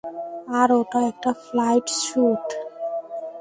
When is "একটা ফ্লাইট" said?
1.11-1.87